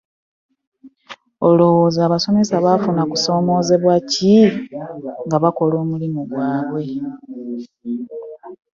Olowooza 1.49 1.99
abasomesa 2.03 2.55
bafuna 2.65 3.01
kusomozebwa 3.11 3.93
ki 4.11 4.37
nga 5.25 5.37
bakola 5.43 5.75
omulimu 5.83 6.21
gwabe? 6.29 6.83